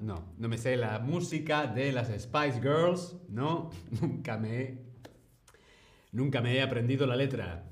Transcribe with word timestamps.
No, 0.00 0.34
no 0.38 0.48
me 0.48 0.58
sé 0.58 0.76
la 0.76 0.98
música 0.98 1.66
de 1.66 1.92
las 1.92 2.08
Spice 2.08 2.60
Girls. 2.60 3.16
No, 3.28 3.70
nunca 4.00 4.36
me 4.38 4.60
he, 4.60 4.78
nunca 6.10 6.40
me 6.40 6.56
he 6.56 6.62
aprendido 6.62 7.06
la 7.06 7.16
letra. 7.16 7.64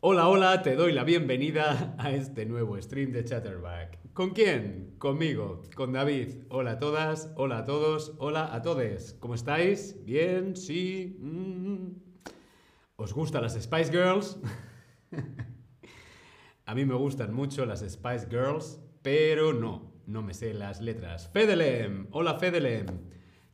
Hola, 0.00 0.28
hola, 0.28 0.62
te 0.62 0.76
doy 0.76 0.92
la 0.92 1.04
bienvenida 1.04 1.96
a 1.98 2.12
este 2.12 2.46
nuevo 2.46 2.80
stream 2.80 3.12
de 3.12 3.24
Chatterback. 3.24 3.98
¿Con 4.12 4.30
quién? 4.30 4.94
Conmigo, 4.98 5.62
con 5.74 5.92
David. 5.92 6.44
Hola 6.48 6.72
a 6.72 6.78
todas, 6.78 7.32
hola 7.36 7.58
a 7.58 7.64
todos, 7.64 8.14
hola 8.18 8.54
a 8.54 8.62
todes. 8.62 9.14
¿Cómo 9.20 9.34
estáis? 9.34 9.96
¿Bien? 10.04 10.56
¿Sí? 10.56 11.18
Mm. 11.20 12.08
¿Os 12.96 13.12
gustan 13.12 13.42
las 13.42 13.60
Spice 13.60 13.90
Girls? 13.92 14.38
a 16.66 16.74
mí 16.74 16.84
me 16.84 16.94
gustan 16.94 17.34
mucho 17.34 17.66
las 17.66 17.80
Spice 17.80 18.26
Girls, 18.30 18.80
pero 19.02 19.52
no, 19.52 19.87
no 20.08 20.22
me 20.22 20.32
sé 20.32 20.54
las 20.54 20.80
letras. 20.80 21.28
Fedelem, 21.28 22.08
hola 22.12 22.38
Fedelem. 22.38 22.86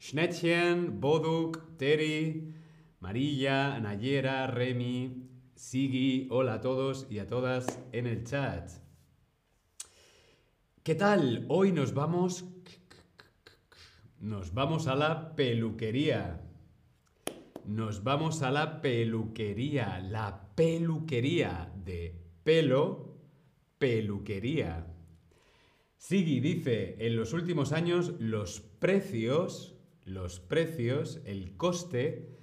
Schnettchen, 0.01 1.01
Boduk, 1.01 1.77
Terry, 1.77 2.55
Marilla, 3.01 3.81
Nayera, 3.81 4.47
Remy, 4.47 5.29
Sigi, 5.57 6.29
hola 6.31 6.55
a 6.55 6.61
todos 6.61 7.09
y 7.11 7.19
a 7.19 7.27
todas 7.27 7.81
en 7.91 8.07
el 8.07 8.23
chat. 8.25 8.71
¿Qué 10.85 10.95
tal? 10.95 11.45
Hoy 11.49 11.73
nos 11.73 11.93
vamos... 11.93 12.45
Nos 14.21 14.55
vamos 14.55 14.87
a 14.87 14.95
la 14.95 15.35
peluquería. 15.35 16.41
Nos 17.67 18.05
vamos 18.05 18.43
a 18.43 18.53
la 18.53 18.81
peluquería. 18.81 19.99
La 19.99 20.55
peluquería 20.55 21.73
de 21.85 22.17
pelo, 22.45 23.19
peluquería. 23.79 24.87
Sigi 25.97 26.41
dice, 26.41 26.97
en 26.99 27.17
los 27.17 27.33
últimos 27.33 27.73
años 27.73 28.15
los 28.19 28.61
precios, 28.61 29.75
los 30.05 30.41
precios, 30.41 31.21
el 31.25 31.57
coste 31.57 32.35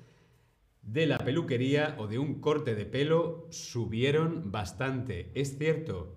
de 0.82 1.06
la 1.06 1.20
peluquería 1.20 1.96
o 2.00 2.08
de 2.08 2.18
un 2.18 2.42
corte 2.42 2.76
de 2.76 2.86
pelo 2.86 3.48
subieron 3.52 4.52
bastante. 4.52 5.32
Es 5.36 5.58
cierto, 5.58 6.16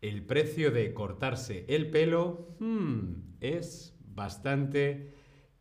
el 0.00 0.24
precio 0.24 0.70
de 0.70 0.94
cortarse 0.94 1.64
el 1.68 1.90
pelo 1.90 2.56
hmm, 2.58 3.36
es 3.40 3.96
bastante 4.00 5.12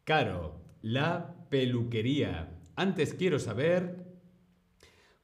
caro. 0.04 0.62
La 0.82 1.48
peluquería. 1.50 2.58
Antes 2.76 3.14
quiero 3.14 3.40
saber 3.40 4.06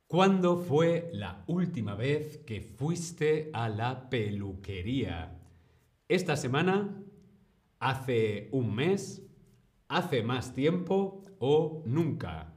cuándo 0.08 0.58
fue 0.58 1.10
la 1.14 1.44
última 1.48 1.96
vez 1.96 2.40
que 2.40 2.62
fuiste 2.62 3.50
a 3.54 3.70
la 3.70 4.10
peluquería. 4.10 5.43
Esta 6.14 6.38
semana, 6.38 7.04
hace 7.80 8.48
un 8.52 8.76
mes, 8.76 9.26
hace 9.88 10.22
más 10.22 10.54
tiempo 10.54 11.24
o 11.40 11.82
nunca. 11.88 12.54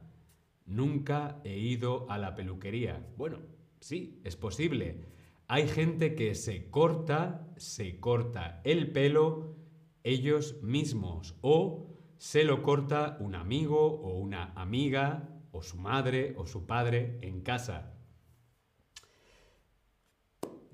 Nunca 0.67 1.41
he 1.43 1.57
ido 1.57 2.07
a 2.11 2.19
la 2.19 2.35
peluquería. 2.35 3.03
Bueno, 3.17 3.39
sí, 3.79 4.21
es 4.23 4.35
posible. 4.35 5.07
Hay 5.47 5.67
gente 5.67 6.13
que 6.13 6.35
se 6.35 6.69
corta, 6.69 7.51
se 7.57 7.99
corta 7.99 8.61
el 8.63 8.91
pelo 8.91 9.55
ellos 10.03 10.61
mismos 10.61 11.35
o 11.41 11.97
se 12.17 12.43
lo 12.43 12.61
corta 12.61 13.17
un 13.19 13.33
amigo 13.33 13.79
o 13.79 14.19
una 14.19 14.53
amiga 14.53 15.29
o 15.51 15.63
su 15.63 15.79
madre 15.79 16.35
o 16.37 16.45
su 16.45 16.67
padre 16.67 17.17
en 17.23 17.41
casa. 17.41 17.96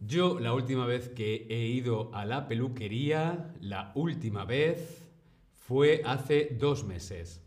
Yo 0.05 0.37
la 0.39 0.53
última 0.53 0.85
vez 0.85 1.07
que 1.07 1.47
he 1.49 1.65
ido 1.67 2.13
a 2.13 2.25
la 2.25 2.49
peluquería, 2.49 3.53
la 3.61 3.93
última 3.95 4.43
vez 4.43 5.09
fue 5.55 6.01
hace 6.03 6.57
dos 6.59 6.83
meses. 6.83 7.41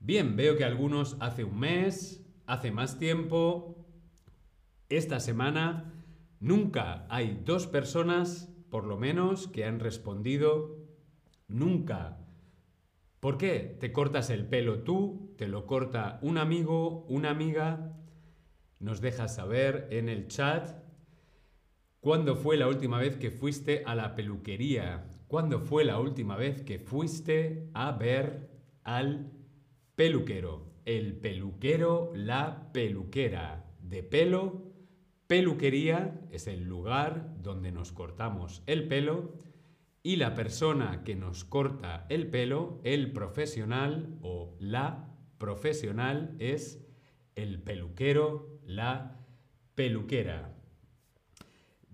Bien, 0.00 0.34
veo 0.34 0.56
que 0.56 0.64
algunos 0.64 1.16
hace 1.20 1.44
un 1.44 1.60
mes, 1.60 2.26
hace 2.46 2.72
más 2.72 2.98
tiempo. 2.98 3.86
Esta 4.88 5.20
semana 5.20 5.92
nunca 6.40 7.06
hay 7.08 7.40
dos 7.44 7.68
personas, 7.68 8.52
por 8.68 8.84
lo 8.84 8.96
menos, 8.96 9.46
que 9.46 9.64
han 9.64 9.78
respondido 9.78 10.76
nunca. 11.46 12.18
¿Por 13.20 13.38
qué? 13.38 13.76
¿Te 13.78 13.92
cortas 13.92 14.30
el 14.30 14.46
pelo 14.46 14.80
tú? 14.80 15.34
¿Te 15.38 15.46
lo 15.46 15.66
corta 15.66 16.18
un 16.22 16.36
amigo, 16.36 17.06
una 17.08 17.30
amiga? 17.30 17.92
Nos 18.80 19.00
dejas 19.00 19.36
saber 19.36 19.86
en 19.90 20.08
el 20.08 20.26
chat. 20.26 20.85
¿Cuándo 22.06 22.36
fue 22.36 22.56
la 22.56 22.68
última 22.68 23.00
vez 23.00 23.16
que 23.16 23.32
fuiste 23.32 23.82
a 23.84 23.96
la 23.96 24.14
peluquería? 24.14 25.08
¿Cuándo 25.26 25.58
fue 25.58 25.84
la 25.84 25.98
última 25.98 26.36
vez 26.36 26.62
que 26.62 26.78
fuiste 26.78 27.68
a 27.74 27.90
ver 27.90 28.48
al 28.84 29.32
peluquero? 29.96 30.72
El 30.84 31.16
peluquero, 31.16 32.12
la 32.14 32.70
peluquera. 32.72 33.72
De 33.80 34.04
pelo, 34.04 34.70
peluquería 35.26 36.20
es 36.30 36.46
el 36.46 36.62
lugar 36.62 37.34
donde 37.42 37.72
nos 37.72 37.90
cortamos 37.90 38.62
el 38.66 38.86
pelo 38.86 39.32
y 40.04 40.14
la 40.14 40.36
persona 40.36 41.02
que 41.02 41.16
nos 41.16 41.42
corta 41.42 42.06
el 42.08 42.28
pelo, 42.30 42.78
el 42.84 43.10
profesional 43.10 44.16
o 44.22 44.54
la 44.60 45.12
profesional 45.38 46.36
es 46.38 46.86
el 47.34 47.60
peluquero, 47.60 48.60
la 48.64 49.26
peluquera. 49.74 50.55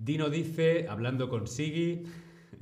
Dino 0.05 0.31
dice, 0.31 0.89
hablando 0.89 1.29
con 1.29 1.47
Sigi, 1.47 2.03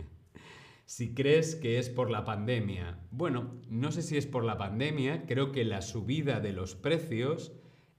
si 0.84 1.14
crees 1.14 1.54
que 1.56 1.78
es 1.78 1.88
por 1.88 2.10
la 2.10 2.22
pandemia. 2.26 2.98
Bueno, 3.10 3.54
no 3.70 3.92
sé 3.92 4.02
si 4.02 4.18
es 4.18 4.26
por 4.26 4.44
la 4.44 4.58
pandemia, 4.58 5.24
creo 5.24 5.50
que 5.50 5.64
la 5.64 5.80
subida 5.80 6.40
de 6.40 6.52
los 6.52 6.74
precios, 6.74 7.52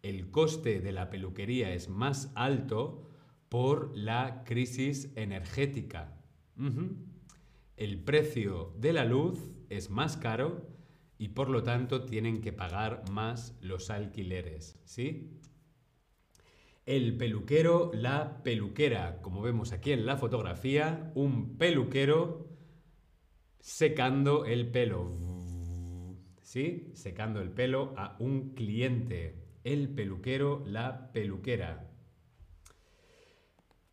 el 0.04 0.30
coste 0.30 0.80
de 0.80 0.92
la 0.92 1.10
peluquería 1.10 1.74
es 1.74 1.90
más 1.90 2.32
alto 2.36 3.10
por 3.50 3.98
la 3.98 4.44
crisis 4.46 5.12
energética. 5.16 6.22
El 7.78 8.04
precio 8.04 8.76
de 8.78 8.94
la 8.94 9.06
luz 9.06 9.40
es 9.70 9.90
más 9.90 10.18
caro 10.18 10.68
y 11.18 11.30
por 11.30 11.50
lo 11.50 11.64
tanto 11.64 12.06
tienen 12.06 12.42
que 12.42 12.54
pagar 12.54 13.10
más 13.10 13.58
los 13.60 13.90
alquileres, 13.90 14.80
¿sí? 14.86 15.32
El 16.86 17.16
peluquero, 17.16 17.92
la 17.94 18.42
peluquera, 18.42 19.22
como 19.22 19.42
vemos 19.42 19.72
aquí 19.72 19.92
en 19.92 20.06
la 20.06 20.18
fotografía, 20.18 21.12
un 21.14 21.58
peluquero 21.58 22.50
secando 23.60 24.46
el 24.46 24.72
pelo. 24.72 25.12
¿Sí? 26.42 26.92
Secando 26.94 27.40
el 27.40 27.52
pelo 27.52 27.94
a 27.98 28.18
un 28.20 28.56
cliente. 28.56 29.36
El 29.64 29.90
peluquero, 29.90 30.64
la 30.66 31.12
peluquera. 31.12 31.92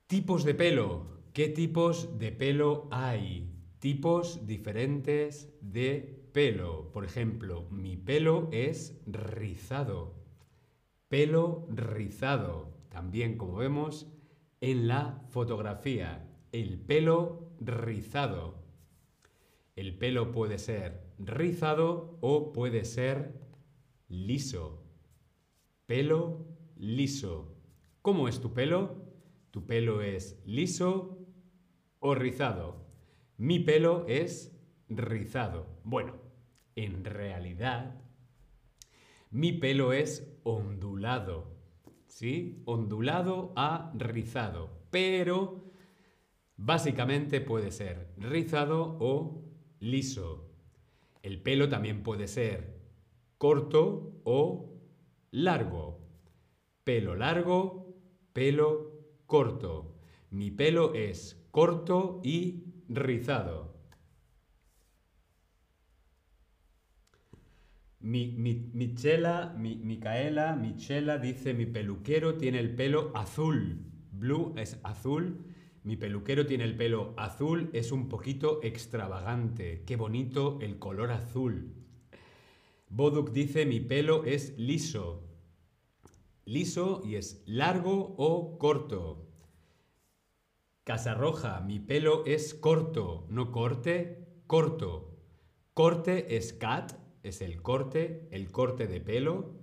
Tipos 0.07 0.45
de 0.45 0.55
pelo. 0.55 1.19
¿Qué 1.35 1.49
tipos 1.51 2.19
de 2.19 2.33
pelo 2.33 2.89
hay? 2.91 3.53
Tipos 3.79 4.47
diferentes 4.47 5.55
de 5.61 6.25
pelo. 6.33 6.91
Por 6.91 7.05
ejemplo, 7.05 7.69
mi 7.71 7.99
pelo 7.99 8.49
es 8.51 8.99
rizado. 9.07 10.15
Pelo 11.09 11.69
rizado. 11.71 12.78
También, 12.99 13.39
como 13.39 13.55
vemos 13.55 14.09
en 14.61 14.89
la 14.89 15.23
fotografía, 15.29 16.29
el 16.51 16.81
pelo 16.81 17.53
rizado. 17.61 18.57
El 19.77 19.97
pelo 19.97 20.33
puede 20.33 20.59
ser 20.59 21.05
rizado 21.17 22.19
o 22.21 22.53
puede 22.53 22.85
ser 22.85 23.41
liso. 24.09 24.83
Pelo 25.87 26.45
liso. 26.75 27.55
¿Cómo 28.03 28.27
es 28.27 28.41
tu 28.41 28.53
pelo? 28.53 28.97
¿Tu 29.53 29.65
pelo 29.65 30.03
es 30.03 30.43
liso 30.45 31.25
o 32.01 32.17
rizado? 32.17 32.85
Mi 33.37 33.61
pelo 33.61 34.07
es 34.09 34.59
rizado. 34.89 35.69
Bueno, 35.85 36.17
en 36.75 37.05
realidad, 37.05 38.03
mi 39.31 39.53
pelo 39.53 39.93
es 39.93 40.37
ondulado. 40.43 41.58
¿Sí? 42.09 42.63
Ondulado 42.67 43.53
a 43.57 43.93
rizado. 43.95 44.71
Pero 44.91 45.69
Básicamente 46.61 47.41
puede 47.41 47.71
ser 47.71 48.09
rizado 48.17 48.97
o 48.99 49.45
liso. 49.79 50.51
El 51.23 51.41
pelo 51.41 51.69
también 51.69 52.03
puede 52.03 52.27
ser 52.27 52.81
corto 53.39 54.21
o 54.25 54.75
largo. 55.31 56.01
Pelo 56.83 57.15
largo, 57.15 57.95
pelo 58.33 58.91
corto. 59.27 59.95
Mi 60.31 60.51
pelo 60.51 60.95
es 60.95 61.47
corto 61.53 62.21
y 62.25 62.65
rizado. 62.89 63.68
Mi, 68.01 68.29
mi, 68.29 68.71
Michela, 68.73 69.55
mi, 69.57 69.77
Micaela, 69.77 70.55
Michela 70.55 71.19
dice, 71.19 71.53
mi 71.53 71.67
peluquero 71.67 72.37
tiene 72.37 72.61
el 72.61 72.75
pelo 72.75 73.11
azul. 73.15 73.81
Blue 74.13 74.55
es 74.57 74.79
azul. 74.85 75.45
Mi 75.83 75.97
peluquero 75.97 76.47
tiene 76.47 76.65
el 76.65 76.77
pelo 76.77 77.15
azul, 77.17 77.71
es 77.73 77.93
un 77.93 78.09
poquito 78.09 78.61
extravagante. 78.63 79.85
Qué 79.85 79.97
bonito 79.97 80.59
el 80.61 80.79
color 80.79 81.11
azul. 81.11 81.73
Boduk 82.91 83.33
dice, 83.33 83.67
mi 83.67 83.81
pelo 83.81 84.25
es 84.25 84.57
liso. 84.59 85.25
Liso 86.45 87.03
y 87.05 87.17
es 87.17 87.43
largo 87.47 88.15
o 88.17 88.59
corto. 88.59 89.29
Casarroja, 90.85 91.61
mi 91.61 91.81
pelo 91.81 92.25
es 92.25 92.55
corto, 92.55 93.27
no 93.29 93.53
corte, 93.53 94.27
corto. 94.47 95.19
Corte 95.75 96.37
es 96.37 96.53
cat, 96.55 96.95
es 97.29 97.41
el 97.41 97.63
corte, 97.63 98.29
el 98.31 98.51
corte 98.51 98.87
de 98.87 99.01
pelo. 99.01 99.55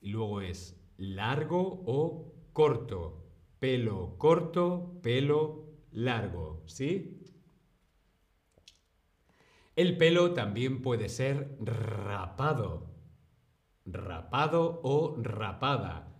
Y 0.00 0.10
luego 0.10 0.40
es 0.40 0.80
largo 0.96 1.82
o 1.86 2.32
corto. 2.52 3.24
Pelo 3.58 4.16
corto, 4.18 5.00
pelo 5.02 5.66
largo, 5.92 6.62
¿sí? 6.66 7.22
El 9.76 9.96
pelo 9.96 10.32
también 10.34 10.82
puede 10.82 11.08
ser 11.08 11.56
rapado. 11.60 12.90
Rapado 13.84 14.80
o 14.82 15.16
rapada 15.18 16.10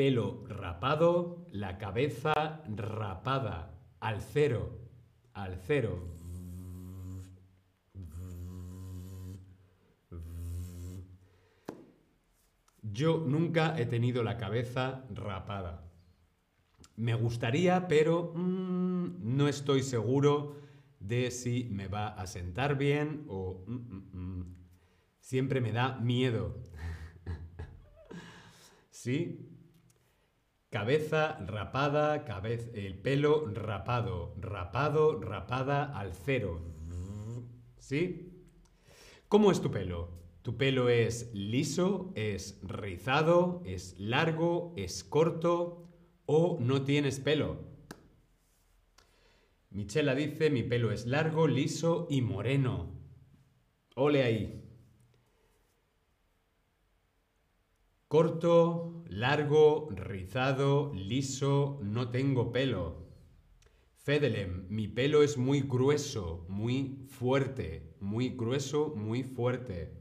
pelo 0.00 0.44
rapado, 0.48 1.44
la 1.50 1.76
cabeza 1.76 2.32
rapada, 2.74 3.74
al 4.00 4.22
cero, 4.22 4.78
al 5.34 5.58
cero. 5.66 6.16
Yo 12.82 13.18
nunca 13.26 13.78
he 13.78 13.86
tenido 13.86 14.22
la 14.22 14.36
cabeza 14.36 15.04
rapada. 15.10 15.90
Me 16.96 17.14
gustaría, 17.14 17.88
pero 17.88 18.32
mm, 18.34 19.36
no 19.36 19.48
estoy 19.48 19.82
seguro 19.82 20.56
de 20.98 21.30
si 21.30 21.64
me 21.70 21.88
va 21.88 22.08
a 22.08 22.26
sentar 22.26 22.76
bien 22.76 23.24
o 23.28 23.64
mm, 23.66 24.18
mm, 24.18 24.56
siempre 25.18 25.60
me 25.60 25.72
da 25.72 25.98
miedo. 25.98 26.62
¿Sí? 28.90 29.46
Cabeza 30.70 31.38
rapada, 31.46 32.24
el 32.74 32.98
pelo 32.98 33.46
rapado, 33.46 34.36
rapado, 34.38 35.20
rapada 35.20 35.98
al 35.98 36.12
cero. 36.14 36.60
¿Sí? 37.78 38.30
¿Cómo 39.28 39.50
es 39.50 39.60
tu 39.60 39.70
pelo? 39.70 40.19
¿Tu 40.42 40.56
pelo 40.56 40.88
es 40.88 41.30
liso, 41.34 42.12
es 42.14 42.58
rizado, 42.62 43.62
es 43.66 43.98
largo, 43.98 44.72
es 44.74 45.04
corto 45.04 45.86
o 46.24 46.56
no 46.60 46.82
tienes 46.82 47.20
pelo? 47.20 47.58
Michela 49.68 50.14
dice, 50.14 50.48
mi 50.48 50.62
pelo 50.62 50.92
es 50.92 51.04
largo, 51.06 51.46
liso 51.46 52.06
y 52.08 52.22
moreno. 52.22 52.90
Ole 53.96 54.22
ahí. 54.22 54.64
Corto, 58.08 59.04
largo, 59.08 59.90
rizado, 59.90 60.90
liso, 60.94 61.78
no 61.82 62.10
tengo 62.10 62.50
pelo. 62.50 63.06
Fedelem, 63.94 64.66
mi 64.70 64.88
pelo 64.88 65.22
es 65.22 65.36
muy 65.36 65.60
grueso, 65.60 66.46
muy 66.48 67.04
fuerte, 67.10 67.94
muy 68.00 68.30
grueso, 68.30 68.94
muy 68.96 69.22
fuerte. 69.22 69.99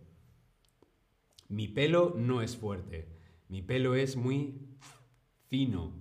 Mi 1.49 1.67
pelo 1.67 2.13
no 2.15 2.43
es 2.43 2.55
fuerte, 2.55 3.09
mi 3.47 3.63
pelo 3.63 3.95
es 3.95 4.15
muy 4.15 4.53
fino, 5.47 5.93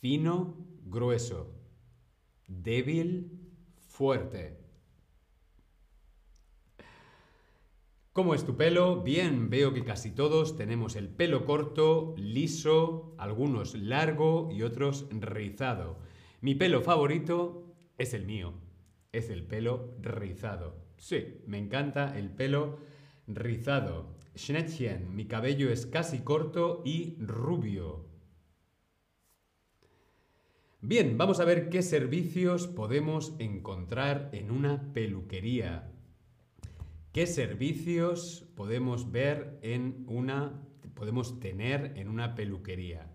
fino, 0.00 0.54
grueso, 0.84 1.52
débil, 2.46 3.40
fuerte. 3.88 4.56
¿Cómo 8.12 8.34
es 8.34 8.44
tu 8.44 8.56
pelo? 8.56 9.02
Bien, 9.02 9.50
veo 9.50 9.74
que 9.74 9.84
casi 9.84 10.12
todos 10.12 10.56
tenemos 10.56 10.94
el 10.94 11.08
pelo 11.08 11.44
corto, 11.44 12.14
liso, 12.16 13.16
algunos 13.18 13.74
largo 13.74 14.48
y 14.52 14.62
otros 14.62 15.06
rizado. 15.10 15.98
Mi 16.40 16.54
pelo 16.54 16.82
favorito 16.82 17.74
es 17.98 18.14
el 18.14 18.26
mío, 18.26 18.54
es 19.10 19.28
el 19.28 19.42
pelo 19.42 19.96
rizado. 20.00 20.76
Sí, 20.98 21.42
me 21.46 21.58
encanta 21.58 22.16
el 22.16 22.30
pelo 22.30 22.78
rizado. 23.26 24.19
Schnettchen, 24.36 25.14
mi 25.14 25.26
cabello 25.26 25.70
es 25.70 25.86
casi 25.86 26.20
corto 26.20 26.82
y 26.84 27.16
rubio. 27.18 28.06
Bien, 30.80 31.18
vamos 31.18 31.40
a 31.40 31.44
ver 31.44 31.68
qué 31.68 31.82
servicios 31.82 32.66
podemos 32.66 33.34
encontrar 33.38 34.30
en 34.32 34.50
una 34.50 34.92
peluquería. 34.92 35.92
¿Qué 37.12 37.26
servicios 37.26 38.46
podemos 38.54 39.10
ver 39.10 39.58
en 39.62 40.04
una 40.08 40.66
podemos 40.94 41.40
tener 41.40 41.92
en 41.96 42.08
una 42.08 42.34
peluquería? 42.34 43.12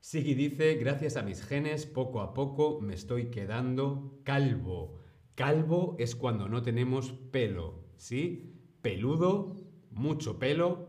Sigi 0.00 0.34
dice, 0.34 0.74
gracias 0.74 1.16
a 1.16 1.22
mis 1.22 1.42
genes, 1.42 1.86
poco 1.86 2.20
a 2.20 2.34
poco 2.34 2.80
me 2.80 2.94
estoy 2.94 3.26
quedando 3.30 4.20
calvo. 4.24 5.00
Calvo 5.34 5.96
es 5.98 6.16
cuando 6.16 6.48
no 6.48 6.62
tenemos 6.62 7.12
pelo, 7.12 7.84
¿sí? 7.96 8.52
Peludo, 8.82 9.56
mucho 9.96 10.38
pelo. 10.38 10.88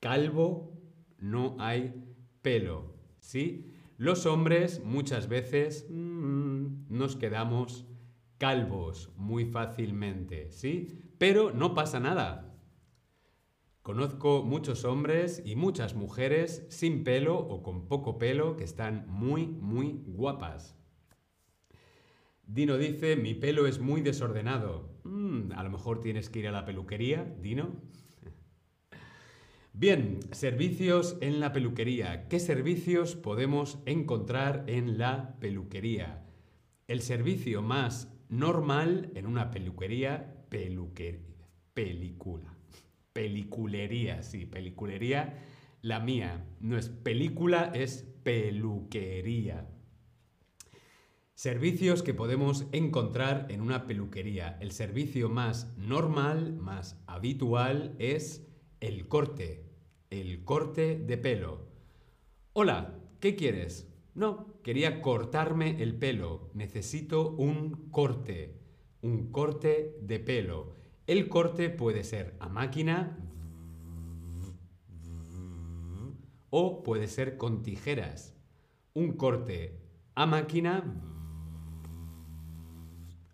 Calvo, 0.00 0.80
no 1.18 1.56
hay 1.58 1.92
pelo, 2.40 2.94
¿sí? 3.18 3.74
Los 3.96 4.26
hombres 4.26 4.82
muchas 4.84 5.28
veces 5.28 5.86
mm, 5.90 6.86
nos 6.88 7.16
quedamos 7.16 7.84
calvos 8.38 9.10
muy 9.16 9.44
fácilmente, 9.44 10.50
¿sí? 10.50 10.86
Pero 11.18 11.50
no 11.52 11.74
pasa 11.74 11.98
nada. 11.98 12.54
Conozco 13.82 14.44
muchos 14.44 14.84
hombres 14.84 15.42
y 15.44 15.56
muchas 15.56 15.94
mujeres 15.94 16.66
sin 16.68 17.02
pelo 17.04 17.38
o 17.38 17.62
con 17.62 17.88
poco 17.88 18.18
pelo 18.18 18.56
que 18.56 18.64
están 18.64 19.06
muy, 19.08 19.46
muy 19.46 20.02
guapas. 20.06 20.76
Dino 22.46 22.78
dice, 22.78 23.16
mi 23.16 23.34
pelo 23.34 23.66
es 23.66 23.80
muy 23.80 24.00
desordenado. 24.00 24.90
Mm, 25.04 25.52
a 25.52 25.62
lo 25.62 25.70
mejor 25.70 26.00
tienes 26.00 26.30
que 26.30 26.38
ir 26.38 26.48
a 26.48 26.52
la 26.52 26.64
peluquería, 26.64 27.24
Dino. 27.40 27.80
Bien, 29.80 30.18
servicios 30.32 31.16
en 31.20 31.38
la 31.38 31.52
peluquería. 31.52 32.26
¿Qué 32.26 32.40
servicios 32.40 33.14
podemos 33.14 33.78
encontrar 33.86 34.64
en 34.66 34.98
la 34.98 35.38
peluquería? 35.38 36.26
El 36.88 37.00
servicio 37.00 37.62
más 37.62 38.12
normal 38.28 39.12
en 39.14 39.24
una 39.24 39.52
peluquería 39.52 40.34
peluquería. 40.48 41.46
Película. 41.74 42.52
Peliculería, 43.12 44.24
sí, 44.24 44.46
peliculería. 44.46 45.44
La 45.80 46.00
mía 46.00 46.44
no 46.58 46.76
es 46.76 46.88
película, 46.88 47.70
es 47.72 48.02
peluquería. 48.24 49.68
Servicios 51.34 52.02
que 52.02 52.14
podemos 52.14 52.66
encontrar 52.72 53.46
en 53.48 53.60
una 53.60 53.86
peluquería. 53.86 54.58
El 54.60 54.72
servicio 54.72 55.28
más 55.28 55.72
normal, 55.76 56.54
más 56.54 57.00
habitual 57.06 57.94
es 58.00 58.44
el 58.80 59.06
corte. 59.06 59.67
El 60.10 60.44
corte 60.44 60.98
de 60.98 61.18
pelo. 61.18 61.66
Hola, 62.52 62.98
¿qué 63.20 63.36
quieres? 63.36 63.92
No, 64.14 64.60
quería 64.62 65.00
cortarme 65.02 65.82
el 65.82 65.94
pelo. 65.94 66.50
Necesito 66.54 67.30
un 67.30 67.90
corte 67.90 68.58
un 69.02 69.30
corte 69.30 69.96
de 70.02 70.18
pelo. 70.18 70.74
El 71.06 71.28
corte 71.28 71.70
puede 71.70 72.04
ser 72.04 72.36
a 72.40 72.48
máquina 72.48 73.16
o 76.50 76.82
puede 76.82 77.06
ser 77.06 77.36
con 77.36 77.62
tijeras. 77.62 78.36
Un 78.94 79.12
corte 79.12 79.80
a 80.14 80.26
máquina 80.26 80.82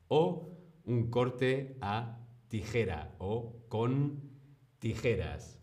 o 0.08 0.50
un 0.84 1.10
corte 1.10 1.78
a 1.80 2.20
tijera 2.48 3.14
o 3.18 3.56
con 3.68 4.30
tijeras. 4.78 5.58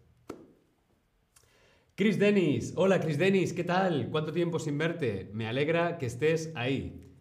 Chris 2.02 2.18
Dennis, 2.18 2.74
hola 2.78 3.00
Chris 3.00 3.20
Dennis, 3.20 3.54
¿qué 3.54 3.64
tal? 3.64 4.10
¿Cuánto 4.10 4.32
tiempo 4.32 4.58
sin 4.58 4.76
verte? 4.76 5.30
Me 5.36 5.46
alegra 5.46 6.00
que 6.00 6.08
estés 6.08 6.52
ahí. 6.56 7.14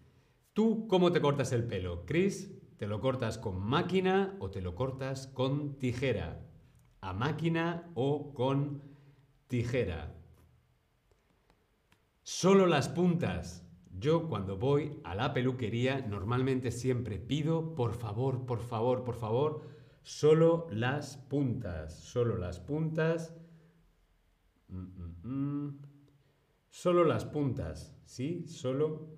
¿Tú 0.55 0.89
cómo 0.89 1.13
te 1.13 1.21
cortas 1.21 1.53
el 1.53 1.65
pelo? 1.65 2.07
Chris, 2.07 2.51
¿te 2.79 2.87
lo 2.87 2.99
cortas 2.99 3.37
con 3.37 3.61
máquina 3.61 4.39
o 4.41 4.51
te 4.51 4.63
lo 4.63 4.75
cortas 4.75 5.27
con 5.27 5.79
tijera? 5.79 6.47
¿A 7.03 7.13
máquina 7.13 7.91
o 7.93 8.33
con 8.33 8.83
tijera? 9.49 10.15
Solo 12.23 12.67
las 12.67 12.89
puntas. 12.89 13.69
Yo 13.99 14.31
cuando 14.31 14.57
voy 14.57 14.99
a 15.05 15.15
la 15.15 15.35
peluquería 15.35 16.01
normalmente 16.09 16.71
siempre 16.71 17.19
pido, 17.19 17.75
por 17.75 17.93
favor, 17.93 18.47
por 18.47 18.61
favor, 18.61 19.05
por 19.05 19.17
favor, 19.17 19.61
solo 20.01 20.69
las 20.71 21.19
puntas. 21.19 22.01
Solo 22.01 22.39
las 22.39 22.61
puntas. 22.61 23.35
Mm, 24.71 24.79
mm, 24.79 25.67
mm. 25.67 25.79
Solo 26.71 27.05
las 27.05 27.25
puntas. 27.25 27.97
¿Sí? 28.05 28.47
Solo. 28.49 29.17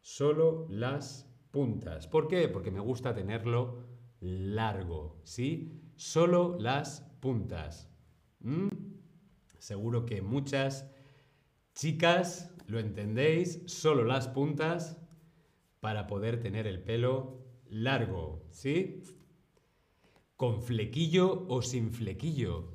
Solo 0.00 0.66
las 0.68 1.28
puntas. 1.50 2.06
¿Por 2.08 2.28
qué? 2.28 2.48
Porque 2.48 2.70
me 2.70 2.80
gusta 2.80 3.14
tenerlo 3.14 3.78
largo. 4.20 5.20
¿Sí? 5.24 5.80
Solo 5.96 6.56
las 6.58 7.02
puntas. 7.20 7.88
Seguro 9.58 10.04
que 10.04 10.22
muchas 10.22 10.90
chicas 11.74 12.52
lo 12.66 12.80
entendéis, 12.80 13.62
solo 13.66 14.04
las 14.04 14.26
puntas 14.28 14.98
para 15.80 16.06
poder 16.06 16.40
tener 16.40 16.66
el 16.66 16.82
pelo 16.82 17.38
largo, 17.68 18.44
¿sí? 18.50 19.02
¿Con 20.36 20.62
flequillo 20.62 21.46
o 21.48 21.62
sin 21.62 21.92
flequillo? 21.92 22.71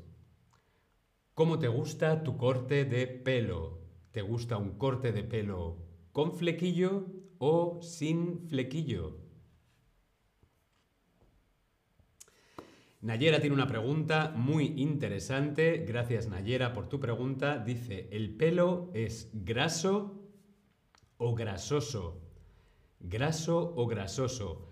¿Cómo 1.37 1.59
te 1.59 1.67
gusta 1.67 2.23
tu 2.23 2.35
corte 2.35 2.83
de 2.83 3.05
pelo? 3.05 3.77
¿Te 4.09 4.23
gusta 4.23 4.57
un 4.57 4.79
corte 4.79 5.11
de 5.11 5.23
pelo 5.23 5.77
con 6.11 6.33
flequillo 6.33 7.05
o 7.37 7.79
sin 7.83 8.47
flequillo? 8.47 9.19
Nayera 13.01 13.39
tiene 13.39 13.53
una 13.53 13.67
pregunta 13.67 14.33
muy 14.35 14.81
interesante. 14.81 15.85
Gracias 15.87 16.27
Nayera 16.27 16.73
por 16.73 16.89
tu 16.89 16.99
pregunta. 16.99 17.59
Dice, 17.59 18.09
¿el 18.11 18.35
pelo 18.35 18.89
es 18.95 19.29
graso 19.31 20.27
o 21.17 21.35
grasoso? 21.35 22.19
Graso 22.99 23.75
o 23.75 23.85
grasoso. 23.85 24.69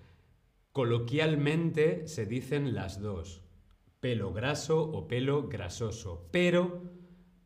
Coloquialmente 0.71 2.07
se 2.07 2.25
dicen 2.25 2.73
las 2.73 2.99
dos. 2.99 3.44
Pelo 4.05 4.31
graso 4.31 4.83
o 4.83 5.07
pelo 5.07 5.47
grasoso. 5.47 6.29
Pero, 6.31 6.83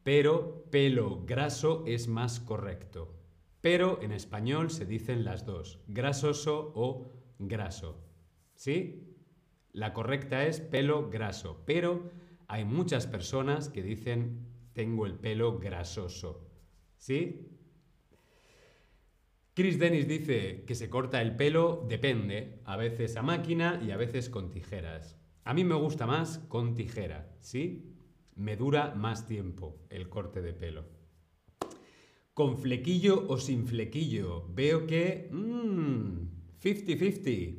pero, 0.04 0.66
pelo 0.70 1.24
graso 1.26 1.86
es 1.88 2.10
más 2.10 2.42
correcto. 2.42 3.16
Pero 3.62 4.02
en 4.02 4.12
español 4.12 4.70
se 4.70 4.86
dicen 4.86 5.24
las 5.24 5.46
dos. 5.46 5.80
Grasoso 5.88 6.74
o 6.76 7.14
graso. 7.40 8.04
¿Sí? 8.56 9.16
La 9.72 9.94
correcta 9.94 10.46
es 10.46 10.60
pelo 10.60 11.10
graso, 11.10 11.64
pero 11.66 12.12
hay 12.50 12.66
muchas 12.66 13.08
personas 13.08 13.70
que 13.70 13.82
dicen 13.82 14.46
tengo 14.74 15.06
el 15.06 15.14
pelo 15.14 15.60
grasoso. 15.60 16.46
¿Sí? 16.98 17.56
Chris 19.54 19.80
Dennis 19.80 20.10
dice 20.10 20.66
que 20.68 20.76
se 20.76 20.90
corta 20.90 21.22
el 21.22 21.38
pelo, 21.38 21.86
depende, 21.88 22.60
a 22.66 22.76
veces 22.76 23.16
a 23.16 23.22
máquina 23.22 23.82
y 23.82 23.92
a 23.92 23.96
veces 23.96 24.30
con 24.30 24.52
tijeras. 24.52 25.20
A 25.50 25.54
mí 25.56 25.64
me 25.64 25.74
gusta 25.74 26.06
más 26.06 26.38
con 26.48 26.76
tijera, 26.76 27.36
¿sí? 27.42 27.96
Me 28.36 28.56
dura 28.56 28.94
más 28.94 29.26
tiempo 29.26 29.80
el 29.90 30.08
corte 30.08 30.44
de 30.44 30.54
pelo. 30.54 30.86
Con 32.36 32.60
flequillo 32.60 33.26
o 33.28 33.40
sin 33.40 33.66
flequillo, 33.66 34.46
veo 34.54 34.86
que... 34.86 35.28
50-50. 35.32 37.52
Mm, 37.52 37.56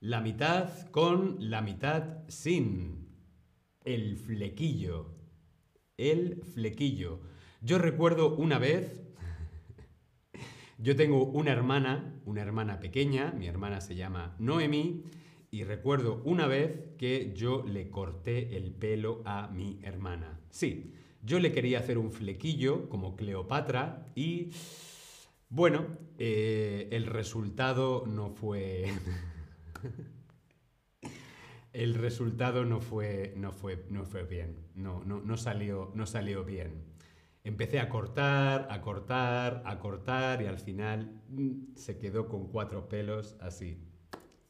la 0.00 0.20
mitad 0.20 0.90
con 0.90 1.38
la 1.48 1.62
mitad 1.62 2.28
sin. 2.28 3.08
El 3.82 4.18
flequillo. 4.18 5.14
El 5.96 6.42
flequillo. 6.42 7.22
Yo 7.62 7.78
recuerdo 7.78 8.36
una 8.36 8.58
vez, 8.58 9.00
yo 10.78 10.94
tengo 10.96 11.24
una 11.24 11.50
hermana, 11.50 12.20
una 12.26 12.42
hermana 12.42 12.78
pequeña, 12.78 13.32
mi 13.32 13.46
hermana 13.46 13.80
se 13.80 13.94
llama 13.94 14.36
Noemi, 14.38 15.02
y 15.54 15.62
recuerdo 15.62 16.20
una 16.24 16.48
vez 16.48 16.80
que 16.98 17.32
yo 17.32 17.62
le 17.64 17.88
corté 17.88 18.56
el 18.56 18.72
pelo 18.72 19.22
a 19.24 19.46
mi 19.46 19.78
hermana. 19.84 20.40
Sí, 20.50 20.94
yo 21.22 21.38
le 21.38 21.52
quería 21.52 21.78
hacer 21.78 21.96
un 21.96 22.10
flequillo 22.10 22.88
como 22.88 23.14
Cleopatra 23.14 24.04
y 24.16 24.50
bueno, 25.48 25.96
eh, 26.18 26.88
el 26.90 27.06
resultado 27.06 28.04
no 28.04 28.30
fue... 28.30 28.90
el 31.72 31.94
resultado 31.94 32.64
no 32.64 32.80
fue, 32.80 33.32
no 33.36 33.52
fue, 33.52 33.86
no 33.90 34.04
fue 34.06 34.24
bien, 34.24 34.56
no, 34.74 35.04
no, 35.04 35.20
no, 35.20 35.36
salió, 35.36 35.92
no 35.94 36.06
salió 36.06 36.42
bien. 36.42 36.82
Empecé 37.44 37.78
a 37.78 37.88
cortar, 37.88 38.66
a 38.72 38.80
cortar, 38.80 39.62
a 39.66 39.78
cortar 39.78 40.42
y 40.42 40.46
al 40.46 40.58
final 40.58 41.22
mm, 41.28 41.76
se 41.76 41.96
quedó 41.96 42.26
con 42.26 42.48
cuatro 42.48 42.88
pelos 42.88 43.36
así. 43.38 43.78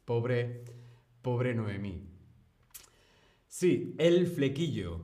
Pobre, 0.07 0.65
pobre 1.25 1.57
Noemí. 1.57 2.07
Sí, 3.49 3.97
el 3.99 4.29
flequillo. 4.29 5.01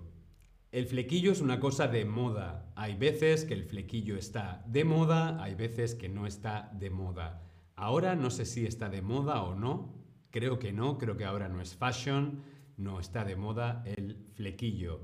El 0.71 0.87
flequillo 0.87 1.33
es 1.33 1.41
una 1.41 1.59
cosa 1.59 1.89
de 1.89 2.05
moda. 2.05 2.73
Hay 2.77 2.95
veces 2.95 3.45
que 3.45 3.55
el 3.55 3.65
flequillo 3.65 4.17
está 4.17 4.63
de 4.69 4.85
moda, 4.85 5.43
hay 5.43 5.57
veces 5.57 5.97
que 5.97 6.09
no 6.09 6.29
está 6.29 6.71
de 6.79 6.91
moda. 6.91 7.43
Ahora 7.75 8.15
no 8.15 8.31
sé 8.31 8.45
si 8.45 8.65
está 8.65 8.89
de 8.89 9.03
moda 9.03 9.43
o 9.43 9.57
no, 9.57 10.01
Creo 10.31 10.61
que 10.61 10.73
no, 10.73 10.97
creo 10.97 11.17
que 11.17 11.25
ahora 11.25 11.49
no 11.49 11.61
es 11.61 11.75
fashion, 11.75 12.43
no 12.77 13.01
está 13.01 13.25
de 13.25 13.35
moda 13.35 13.83
el 13.85 14.17
flequillo. 14.35 15.01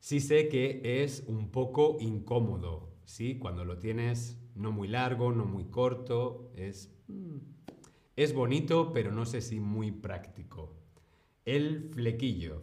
Sí 0.00 0.20
sé 0.20 0.48
que 0.48 1.02
es 1.02 1.24
un 1.26 1.50
poco 1.50 1.96
incómodo, 1.98 2.92
¿sí? 3.06 3.38
Cuando 3.38 3.64
lo 3.64 3.78
tienes 3.78 4.38
no 4.54 4.72
muy 4.72 4.88
largo, 4.88 5.32
no 5.32 5.46
muy 5.46 5.64
corto, 5.64 6.52
es, 6.54 6.94
mm, 7.08 7.38
es 8.16 8.34
bonito, 8.34 8.92
pero 8.92 9.12
no 9.12 9.26
sé 9.26 9.42
si 9.42 9.60
muy 9.60 9.92
práctico. 9.92 10.74
El 11.44 11.90
flequillo. 11.90 12.62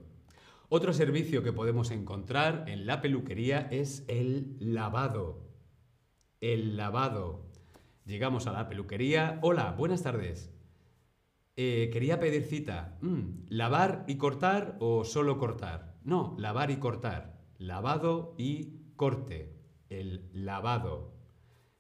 Otro 0.68 0.94
servicio 0.94 1.44
que 1.44 1.54
podemos 1.54 1.92
encontrar 1.92 2.66
en 2.68 2.88
la 2.88 3.00
peluquería 3.00 3.68
es 3.72 4.04
el 4.08 4.58
lavado. 4.60 5.48
El 6.42 6.76
lavado. 6.76 7.46
Llegamos 8.06 8.48
a 8.48 8.52
la 8.52 8.68
peluquería. 8.68 9.40
Hola, 9.44 9.72
buenas 9.78 10.02
tardes. 10.02 10.52
Eh, 11.56 11.92
quería 11.94 12.20
pedir 12.20 12.44
cita. 12.44 12.98
Mm, 13.02 13.46
¿Lavar 13.50 14.04
y 14.08 14.18
cortar 14.18 14.76
o 14.80 15.06
solo 15.06 15.38
cortar? 15.38 15.96
No, 16.04 16.36
lavar 16.40 16.72
y 16.72 16.78
cortar. 16.78 17.40
Lavado 17.60 18.34
y 18.40 18.80
corte. 18.96 19.56
El 19.90 20.30
lavado. 20.34 21.14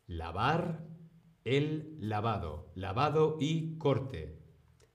Lavar, 0.05 0.85
el 1.45 1.97
lavado. 1.99 2.71
Lavado 2.75 3.37
y 3.39 3.77
corte. 3.77 4.39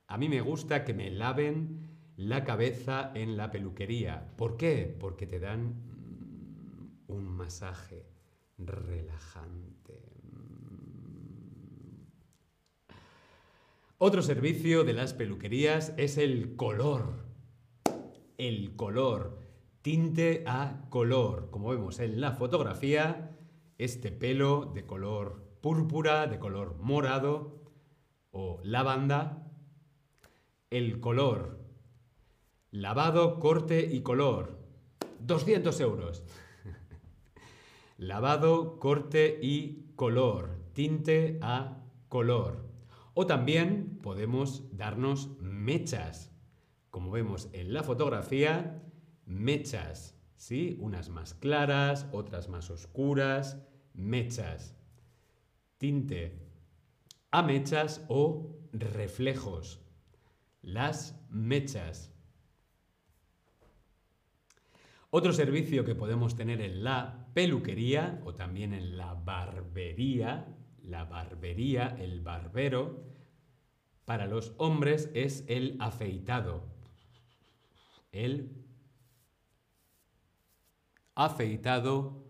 A 0.07 0.17
mí 0.17 0.29
me 0.29 0.41
gusta 0.41 0.85
que 0.85 0.95
me 0.95 1.11
laven 1.11 1.89
la 2.17 2.45
cabeza 2.45 3.13
en 3.15 3.37
la 3.37 3.51
peluquería. 3.51 4.33
¿Por 4.37 4.57
qué? 4.57 4.97
Porque 4.99 5.27
te 5.27 5.39
dan 5.39 5.75
mm, 5.75 7.13
un 7.13 7.29
masaje 7.29 8.07
relajante. 8.59 10.03
Otro 13.99 14.23
servicio 14.23 14.85
de 14.85 14.93
las 14.93 15.13
peluquerías 15.13 15.93
es 15.97 16.19
el 16.19 16.57
color. 16.57 17.27
El 18.37 18.77
color. 18.77 19.41
Tinte 19.83 20.45
a 20.47 20.87
color. 20.89 21.51
Como 21.51 21.71
vemos 21.71 21.99
en 21.99 22.21
la 22.21 22.33
fotografía, 22.33 23.37
este 23.77 24.13
pelo 24.13 24.71
de 24.75 24.87
color 24.87 25.48
púrpura, 25.61 26.27
de 26.27 26.39
color 26.39 26.77
morado 26.79 27.63
o 28.31 28.61
lavanda. 28.63 29.45
El 30.71 31.01
color. 31.01 31.59
Lavado, 32.71 33.39
corte 33.41 33.89
y 33.91 34.03
color. 34.03 34.59
200 35.21 35.81
euros. 35.81 36.25
Lavado, 37.97 38.79
corte 38.79 39.39
y 39.43 39.93
color. 39.97 40.59
Tinte 40.75 41.39
a 41.43 41.83
color. 42.09 42.69
O 43.15 43.27
también 43.27 43.99
podemos 44.03 44.77
darnos 44.77 45.31
mechas. 45.41 46.31
Como 46.91 47.11
vemos 47.11 47.49
en 47.53 47.73
la 47.73 47.83
fotografía, 47.83 48.83
mechas, 49.27 50.15
¿sí? 50.37 50.79
Unas 50.81 51.09
más 51.09 51.35
claras, 51.35 52.07
otras 52.13 52.49
más 52.49 52.71
oscuras, 52.71 53.59
mechas. 53.93 54.78
Tinte 55.79 56.49
a 57.31 57.43
mechas 57.43 58.05
o 58.09 58.59
reflejos. 58.73 59.81
Las 60.61 61.25
mechas. 61.31 62.13
Otro 65.11 65.33
servicio 65.33 65.85
que 65.85 65.95
podemos 65.95 66.37
tener 66.37 66.61
en 66.61 66.85
la 66.85 67.29
peluquería 67.33 68.21
o 68.25 68.35
también 68.35 68.75
en 68.75 68.97
la 68.99 69.15
barbería, 69.15 70.55
la 70.83 71.05
barbería, 71.05 71.97
el 71.99 72.21
barbero, 72.21 73.05
para 74.05 74.27
los 74.27 74.55
hombres 74.59 75.11
es 75.15 75.45
el 75.49 75.77
afeitado. 75.81 76.65
El 78.11 78.65
afeitado 81.15 82.25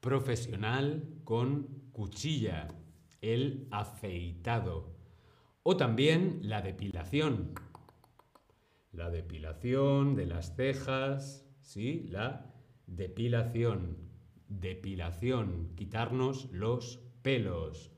profesional 0.00 1.08
con 1.24 1.90
cuchilla. 1.92 2.68
El 3.20 3.68
afeitado. 3.70 4.96
O 5.62 5.76
también 5.76 6.40
la 6.42 6.62
depilación. 6.62 7.54
La 8.92 9.10
depilación 9.10 10.14
de 10.14 10.26
las 10.26 10.56
cejas, 10.56 11.46
¿sí? 11.60 12.06
La 12.08 12.52
depilación. 12.86 13.98
Depilación, 14.48 15.74
quitarnos 15.76 16.50
los 16.52 17.00
pelos. 17.22 17.92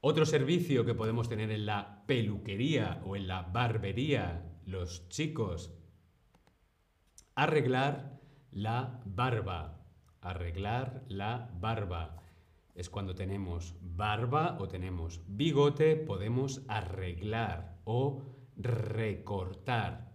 Otro 0.00 0.26
servicio 0.26 0.84
que 0.84 0.94
podemos 0.94 1.30
tener 1.30 1.50
en 1.50 1.64
la 1.64 2.04
peluquería 2.06 3.00
o 3.06 3.16
en 3.16 3.26
la 3.26 3.40
barbería, 3.40 4.44
los 4.66 5.08
chicos, 5.08 5.72
arreglar 7.34 8.20
la 8.50 9.00
barba. 9.06 9.80
Arreglar 10.20 11.04
la 11.08 11.50
barba. 11.58 12.23
Es 12.74 12.90
cuando 12.90 13.14
tenemos 13.14 13.76
barba 13.80 14.56
o 14.58 14.66
tenemos 14.66 15.22
bigote, 15.28 15.96
podemos 15.96 16.62
arreglar 16.66 17.78
o 17.84 18.22
recortar. 18.56 20.12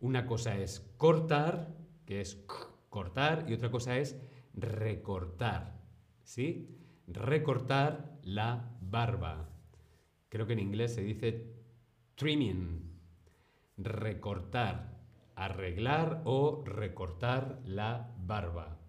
Una 0.00 0.26
cosa 0.26 0.56
es 0.58 0.80
cortar, 0.96 1.76
que 2.04 2.20
es 2.20 2.44
cortar, 2.88 3.44
y 3.48 3.54
otra 3.54 3.70
cosa 3.70 3.98
es 3.98 4.20
recortar. 4.52 5.80
¿Sí? 6.24 6.76
Recortar 7.06 8.18
la 8.22 8.76
barba. 8.80 9.48
Creo 10.28 10.46
que 10.46 10.54
en 10.54 10.60
inglés 10.60 10.94
se 10.94 11.02
dice 11.02 11.54
trimming. 12.16 13.00
Recortar. 13.76 14.98
Arreglar 15.36 16.22
o 16.24 16.64
recortar 16.64 17.60
la 17.64 18.12
barba. 18.18 18.81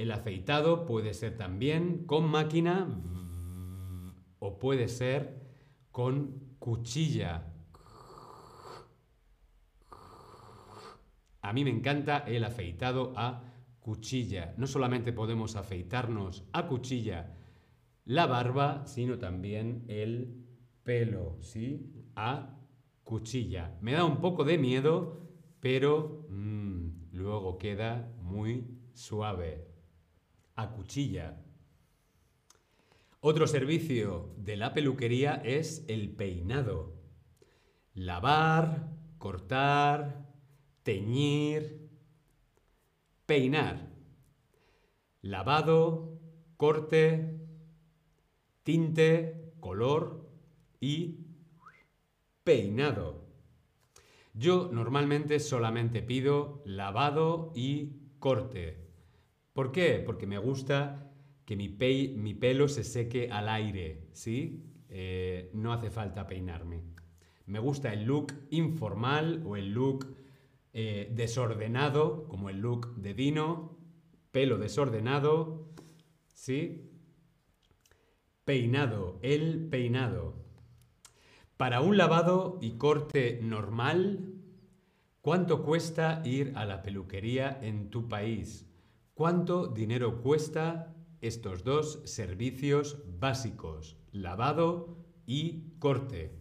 El 0.00 0.12
afeitado 0.12 0.86
puede 0.86 1.12
ser 1.12 1.36
también 1.36 2.06
con 2.06 2.26
máquina 2.26 2.88
o 4.38 4.58
puede 4.58 4.88
ser 4.88 5.42
con 5.90 6.54
cuchilla. 6.58 7.52
A 11.42 11.52
mí 11.52 11.64
me 11.64 11.70
encanta 11.70 12.16
el 12.20 12.44
afeitado 12.44 13.12
a 13.14 13.44
cuchilla. 13.80 14.54
No 14.56 14.66
solamente 14.66 15.12
podemos 15.12 15.54
afeitarnos 15.56 16.44
a 16.54 16.66
cuchilla 16.66 17.36
la 18.06 18.24
barba, 18.24 18.86
sino 18.86 19.18
también 19.18 19.84
el 19.86 20.46
pelo, 20.82 21.36
¿sí? 21.42 21.92
A 22.16 22.58
cuchilla. 23.04 23.76
Me 23.82 23.92
da 23.92 24.06
un 24.06 24.22
poco 24.22 24.44
de 24.44 24.56
miedo, 24.56 25.28
pero 25.60 26.26
mm, 26.30 27.10
luego 27.12 27.58
queda 27.58 28.10
muy 28.22 28.64
suave. 28.94 29.69
Cuchilla. 30.68 31.42
Otro 33.20 33.46
servicio 33.46 34.34
de 34.36 34.56
la 34.56 34.72
peluquería 34.72 35.34
es 35.44 35.84
el 35.88 36.10
peinado. 36.10 36.94
Lavar, 37.94 38.88
cortar, 39.18 40.26
teñir, 40.82 41.90
peinar. 43.26 43.90
Lavado, 45.22 46.18
corte, 46.56 47.40
tinte, 48.62 49.52
color 49.60 50.30
y 50.80 51.26
peinado. 52.44 53.26
Yo 54.32 54.70
normalmente 54.72 55.40
solamente 55.40 56.02
pido 56.02 56.62
lavado 56.64 57.52
y 57.54 58.00
corte. 58.18 58.89
¿Por 59.60 59.72
qué? 59.72 60.02
Porque 60.06 60.26
me 60.26 60.38
gusta 60.38 61.12
que 61.44 61.54
mi, 61.54 61.68
pelo 61.68 62.66
se 62.66 62.82
seque 62.82 63.30
al 63.30 63.46
aire, 63.46 64.08
¿sí? 64.14 64.64
Eh, 64.88 65.50
no 65.52 65.74
hace 65.74 65.90
falta 65.90 66.26
peinarme. 66.26 66.80
Me 67.44 67.58
gusta 67.58 67.92
el 67.92 68.04
look 68.04 68.32
informal 68.48 69.42
o 69.44 69.56
el 69.56 69.74
look 69.74 70.16
eh, 70.72 71.12
desordenado, 71.14 72.26
como 72.26 72.48
el 72.48 72.60
look 72.60 72.94
de 72.94 73.12
Dino, 73.12 73.76
pelo 74.30 74.56
desordenado, 74.56 75.68
¿sí? 76.32 76.90
Peinado, 78.46 79.18
el 79.20 79.68
peinado. 79.68 80.36
Para 81.58 81.82
un 81.82 81.98
lavado 81.98 82.58
y 82.62 82.78
corte 82.78 83.40
normal, 83.42 84.32
¿cuánto 85.20 85.62
cuesta 85.62 86.22
ir 86.24 86.52
a 86.54 86.64
la 86.64 86.80
peluquería 86.80 87.58
en 87.60 87.90
tu 87.90 88.08
país? 88.08 88.69
¿Cuánto 89.20 89.66
dinero 89.66 90.22
cuesta 90.22 90.96
estos 91.20 91.62
dos 91.62 92.00
servicios 92.06 93.04
básicos, 93.18 93.98
lavado 94.12 94.96
y 95.26 95.74
corte? 95.78 96.40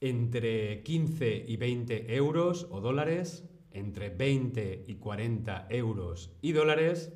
Entre 0.00 0.82
15 0.82 1.44
y 1.46 1.56
20 1.58 2.16
euros 2.16 2.66
o 2.72 2.80
dólares, 2.80 3.48
entre 3.70 4.10
20 4.10 4.86
y 4.88 4.96
40 4.96 5.68
euros 5.70 6.36
y 6.42 6.50
dólares, 6.50 7.12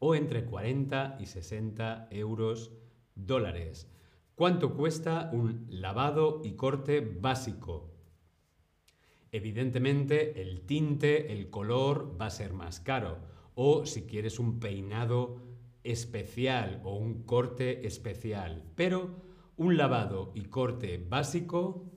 o 0.00 0.16
entre 0.16 0.44
40 0.44 1.18
y 1.20 1.26
60 1.26 2.08
euros 2.10 2.72
dólares. 3.14 3.88
¿Cuánto 4.34 4.74
cuesta 4.74 5.30
un 5.32 5.68
lavado 5.68 6.40
y 6.42 6.54
corte 6.54 6.98
básico? 7.20 7.93
Evidentemente 9.34 10.40
el 10.40 10.60
tinte, 10.60 11.32
el 11.32 11.50
color 11.50 12.16
va 12.20 12.26
a 12.26 12.30
ser 12.30 12.52
más 12.52 12.78
caro. 12.78 13.18
O 13.56 13.84
si 13.84 14.02
quieres 14.02 14.38
un 14.38 14.60
peinado 14.60 15.38
especial 15.82 16.80
o 16.84 16.94
un 16.94 17.24
corte 17.24 17.84
especial. 17.84 18.62
Pero 18.76 19.10
un 19.56 19.76
lavado 19.76 20.30
y 20.36 20.44
corte 20.44 21.04
básico, 21.08 21.90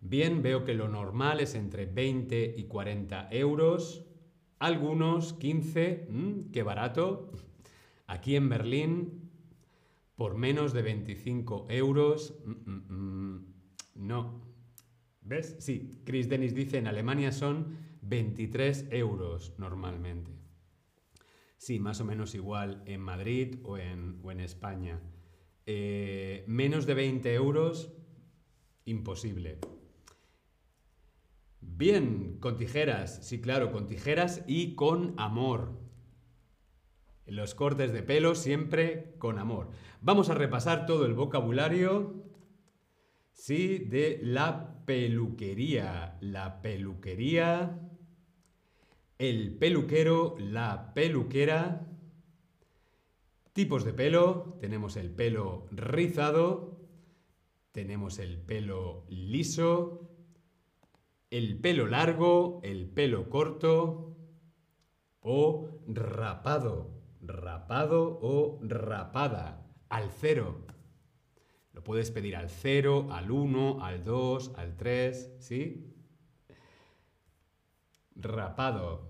bien, 0.00 0.40
veo 0.40 0.64
que 0.64 0.72
lo 0.72 0.88
normal 0.88 1.40
es 1.40 1.54
entre 1.54 1.84
20 1.84 2.54
y 2.56 2.64
40 2.64 3.28
euros. 3.30 4.06
Algunos 4.58 5.34
15, 5.34 6.06
mm, 6.08 6.50
qué 6.50 6.62
barato. 6.62 7.30
Aquí 8.06 8.36
en 8.36 8.48
Berlín, 8.48 9.30
por 10.16 10.34
menos 10.34 10.72
de 10.72 10.80
25 10.80 11.66
euros, 11.68 12.38
mm, 12.46 12.72
mm, 12.72 13.54
no. 13.96 14.47
¿Ves? 15.28 15.56
Sí, 15.58 16.00
Chris 16.06 16.26
Dennis 16.30 16.54
dice, 16.54 16.78
en 16.78 16.86
Alemania 16.86 17.32
son 17.32 17.76
23 18.00 18.86
euros 18.92 19.54
normalmente. 19.58 20.32
Sí, 21.58 21.78
más 21.78 22.00
o 22.00 22.06
menos 22.06 22.34
igual 22.34 22.82
en 22.86 23.02
Madrid 23.02 23.56
o 23.62 23.76
en, 23.76 24.22
en 24.24 24.40
España. 24.40 25.02
Eh, 25.66 26.44
menos 26.46 26.86
de 26.86 26.94
20 26.94 27.34
euros, 27.34 27.92
imposible. 28.86 29.58
Bien, 31.60 32.38
con 32.40 32.56
tijeras, 32.56 33.26
sí, 33.26 33.42
claro, 33.42 33.70
con 33.70 33.86
tijeras 33.86 34.44
y 34.46 34.76
con 34.76 35.14
amor. 35.18 35.78
Los 37.26 37.54
cortes 37.54 37.92
de 37.92 38.02
pelo 38.02 38.34
siempre 38.34 39.14
con 39.18 39.38
amor. 39.38 39.68
Vamos 40.00 40.30
a 40.30 40.34
repasar 40.34 40.86
todo 40.86 41.04
el 41.04 41.12
vocabulario, 41.12 42.24
sí, 43.34 43.78
de 43.78 44.20
la 44.22 44.77
peluquería. 44.88 46.16
La 46.22 46.62
peluquería, 46.62 47.78
el 49.18 49.54
peluquero, 49.58 50.34
la 50.38 50.94
peluquera. 50.94 51.86
Tipos 53.52 53.84
de 53.84 53.92
pelo, 53.92 54.56
tenemos 54.62 54.96
el 54.96 55.10
pelo 55.10 55.66
rizado, 55.72 56.78
tenemos 57.70 58.18
el 58.18 58.38
pelo 58.38 59.04
liso, 59.10 60.08
el 61.28 61.60
pelo 61.60 61.86
largo, 61.86 62.60
el 62.62 62.88
pelo 62.88 63.28
corto 63.28 64.16
o 65.20 65.68
rapado, 65.86 66.94
rapado 67.20 68.18
o 68.22 68.58
rapada, 68.62 69.66
al 69.90 70.10
cero. 70.12 70.64
Puedes 71.88 72.10
pedir 72.10 72.36
al 72.36 72.50
cero, 72.50 73.08
al 73.10 73.30
1, 73.30 73.82
al 73.82 74.04
2, 74.04 74.52
al 74.58 74.76
3, 74.76 75.36
¿sí? 75.38 75.90
Rapado. 78.14 79.08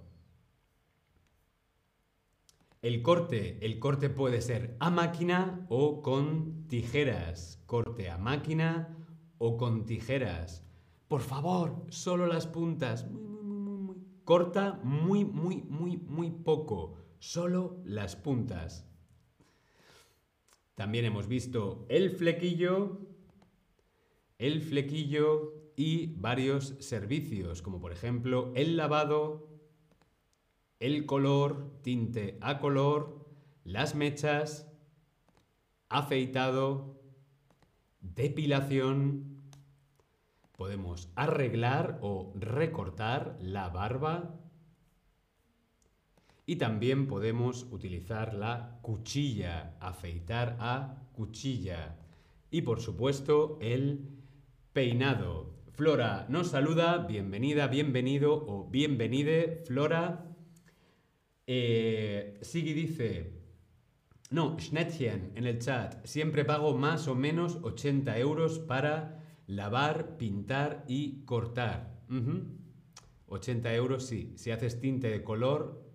El 2.81 3.03
corte, 3.03 3.59
el 3.67 3.81
corte 3.81 4.11
puede 4.11 4.41
ser 4.41 4.77
a 4.79 4.91
máquina 4.91 5.67
o 5.69 6.03
con 6.03 6.69
tijeras. 6.69 7.61
Corte 7.67 8.11
a 8.11 8.17
máquina 8.17 8.97
o 9.39 9.57
con 9.57 9.85
tijeras. 9.85 10.65
Por 11.09 11.23
favor, 11.23 11.85
solo 11.89 12.29
las 12.29 12.47
puntas. 12.47 13.09
Corta 14.23 14.79
muy, 14.85 15.25
muy, 15.25 15.65
muy, 15.65 15.97
muy 15.97 16.31
poco, 16.31 16.95
solo 17.19 17.83
las 17.85 18.15
puntas. 18.15 18.88
También 20.79 21.07
hemos 21.07 21.27
visto 21.27 21.85
el 21.89 22.13
flequillo, 22.13 23.01
el 24.39 24.63
flequillo 24.63 25.73
y 25.75 26.15
varios 26.15 26.77
servicios, 26.79 27.63
como 27.63 27.81
por 27.81 27.91
ejemplo 27.91 28.53
el 28.55 28.77
lavado, 28.77 29.49
el 30.79 31.05
color, 31.05 31.73
tinte 31.83 32.39
a 32.41 32.61
color, 32.61 33.27
las 33.65 33.97
mechas, 33.97 34.71
afeitado, 35.89 36.95
depilación. 37.99 39.43
Podemos 40.57 41.11
arreglar 41.17 41.99
o 42.03 42.33
recortar 42.37 43.37
la 43.41 43.69
barba. 43.69 44.38
Y 46.49 46.57
también 46.57 47.07
podemos 47.09 47.67
utilizar 47.71 48.33
la 48.33 48.79
cuchilla, 48.81 49.77
afeitar 49.81 50.57
a 50.59 50.97
cuchilla. 51.13 51.99
Y 52.51 52.63
por 52.63 52.81
supuesto 52.81 53.59
el 53.61 54.09
peinado. 54.73 55.53
Flora 55.73 56.25
nos 56.31 56.49
saluda, 56.49 57.07
bienvenida, 57.07 57.67
bienvenido 57.67 58.33
o 58.33 58.67
bienvenide, 58.67 59.63
Flora. 59.67 60.25
Eh, 61.47 62.41
dice, 62.55 63.31
no, 64.31 64.59
Schnettchen 64.59 65.33
en 65.35 65.45
el 65.45 65.59
chat, 65.59 66.03
siempre 66.07 66.47
pago 66.47 66.75
más 66.75 67.09
o 67.09 67.15
menos 67.15 67.59
80 67.61 68.17
euros 68.21 68.59
para 68.59 69.23
lavar, 69.47 70.17
pintar 70.17 70.87
y 70.89 71.27
cortar. 71.27 72.01
80 73.27 73.75
euros 73.75 74.07
sí, 74.07 74.33
si 74.37 74.51
haces 74.51 74.81
tinte 74.81 75.11
de 75.11 75.23
color, 75.23 75.88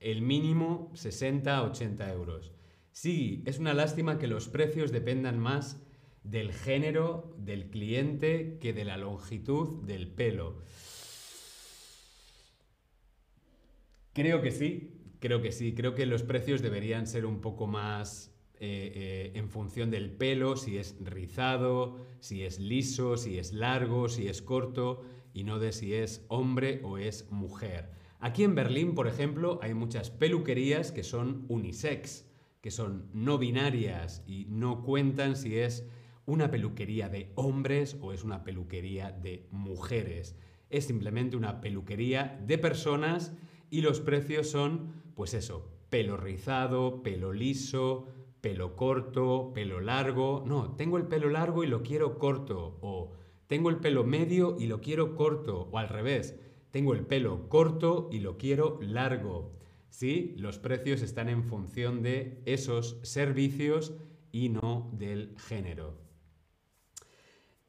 el 0.00 0.22
mínimo 0.22 0.90
60-80 0.94 2.12
euros. 2.12 2.52
Sí, 2.92 3.42
es 3.46 3.58
una 3.58 3.74
lástima 3.74 4.18
que 4.18 4.26
los 4.26 4.48
precios 4.48 4.92
dependan 4.92 5.38
más 5.38 5.82
del 6.22 6.52
género 6.52 7.34
del 7.38 7.70
cliente 7.70 8.58
que 8.60 8.72
de 8.72 8.84
la 8.84 8.96
longitud 8.96 9.84
del 9.84 10.08
pelo. 10.08 10.62
Creo 14.12 14.42
que 14.42 14.50
sí, 14.50 15.14
creo 15.20 15.40
que 15.40 15.52
sí, 15.52 15.74
creo 15.74 15.94
que 15.94 16.06
los 16.06 16.22
precios 16.22 16.60
deberían 16.60 17.06
ser 17.06 17.24
un 17.24 17.40
poco 17.40 17.66
más 17.66 18.34
eh, 18.60 18.92
eh, 18.94 19.32
en 19.34 19.48
función 19.48 19.90
del 19.90 20.10
pelo, 20.10 20.56
si 20.56 20.76
es 20.76 20.96
rizado, 21.00 21.98
si 22.18 22.42
es 22.42 22.58
liso, 22.58 23.16
si 23.16 23.38
es 23.38 23.52
largo, 23.52 24.08
si 24.08 24.26
es 24.26 24.42
corto, 24.42 25.02
y 25.32 25.44
no 25.44 25.60
de 25.60 25.70
si 25.72 25.94
es 25.94 26.24
hombre 26.28 26.80
o 26.82 26.98
es 26.98 27.30
mujer. 27.30 27.97
Aquí 28.20 28.42
en 28.42 28.56
Berlín, 28.56 28.94
por 28.94 29.06
ejemplo, 29.06 29.60
hay 29.62 29.74
muchas 29.74 30.10
peluquerías 30.10 30.90
que 30.90 31.04
son 31.04 31.44
unisex, 31.48 32.26
que 32.60 32.72
son 32.72 33.08
no 33.12 33.38
binarias 33.38 34.24
y 34.26 34.46
no 34.48 34.82
cuentan 34.82 35.36
si 35.36 35.56
es 35.56 35.86
una 36.26 36.50
peluquería 36.50 37.08
de 37.08 37.30
hombres 37.36 37.96
o 38.00 38.12
es 38.12 38.24
una 38.24 38.42
peluquería 38.42 39.12
de 39.12 39.46
mujeres. 39.52 40.36
Es 40.68 40.86
simplemente 40.86 41.36
una 41.36 41.60
peluquería 41.60 42.42
de 42.44 42.58
personas 42.58 43.32
y 43.70 43.82
los 43.82 44.00
precios 44.00 44.50
son, 44.50 44.92
pues 45.14 45.32
eso, 45.32 45.70
pelo 45.88 46.16
rizado, 46.16 47.02
pelo 47.04 47.32
liso, 47.32 48.08
pelo 48.40 48.76
corto, 48.76 49.52
pelo 49.54 49.80
largo. 49.80 50.42
No, 50.44 50.74
tengo 50.76 50.98
el 50.98 51.06
pelo 51.06 51.28
largo 51.30 51.64
y 51.64 51.68
lo 51.68 51.82
quiero 51.82 52.18
corto. 52.18 52.78
O 52.82 53.12
tengo 53.46 53.70
el 53.70 53.76
pelo 53.76 54.04
medio 54.04 54.56
y 54.58 54.66
lo 54.66 54.80
quiero 54.80 55.14
corto. 55.14 55.68
O 55.70 55.78
al 55.78 55.88
revés, 55.88 56.38
tengo 56.70 56.94
el 56.94 57.06
pelo 57.06 57.48
corto 57.48 58.08
y 58.12 58.20
lo 58.20 58.36
quiero 58.38 58.78
largo. 58.80 59.56
¿Sí? 59.90 60.34
Los 60.36 60.58
precios 60.58 61.02
están 61.02 61.28
en 61.28 61.44
función 61.44 62.02
de 62.02 62.42
esos 62.44 63.00
servicios 63.02 63.94
y 64.32 64.50
no 64.50 64.90
del 64.92 65.34
género. 65.38 66.08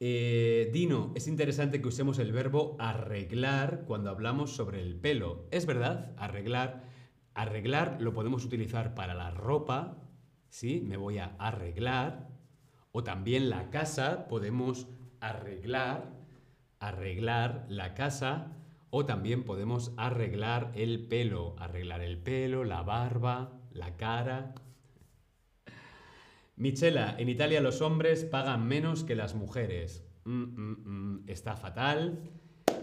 Eh, 0.02 0.70
Dino, 0.72 1.12
es 1.14 1.28
interesante 1.28 1.82
que 1.82 1.88
usemos 1.88 2.18
el 2.18 2.32
verbo 2.32 2.76
arreglar 2.78 3.84
cuando 3.86 4.08
hablamos 4.08 4.56
sobre 4.56 4.80
el 4.80 4.96
pelo. 4.96 5.46
Es 5.50 5.66
verdad, 5.66 6.14
arreglar. 6.16 6.88
Arreglar 7.34 8.00
lo 8.00 8.14
podemos 8.14 8.44
utilizar 8.44 8.94
para 8.94 9.14
la 9.14 9.30
ropa, 9.30 9.98
¿sí? 10.48 10.80
Me 10.80 10.96
voy 10.96 11.18
a 11.18 11.36
arreglar. 11.38 12.30
O 12.92 13.04
también 13.04 13.50
la 13.50 13.70
casa, 13.70 14.26
podemos 14.26 14.88
arreglar, 15.20 16.12
arreglar 16.80 17.66
la 17.68 17.94
casa. 17.94 18.56
O 18.90 19.06
también 19.06 19.44
podemos 19.44 19.92
arreglar 19.96 20.72
el 20.74 21.06
pelo, 21.06 21.54
arreglar 21.58 22.02
el 22.02 22.18
pelo, 22.18 22.64
la 22.64 22.82
barba, 22.82 23.60
la 23.72 23.96
cara. 23.96 24.54
Michela, 26.56 27.14
en 27.18 27.28
Italia 27.28 27.60
los 27.60 27.80
hombres 27.80 28.24
pagan 28.24 28.66
menos 28.66 29.04
que 29.04 29.14
las 29.14 29.34
mujeres. 29.34 30.04
Mm, 30.24 30.42
mm, 30.42 30.76
mm, 30.84 31.28
está 31.28 31.56
fatal. 31.56 32.30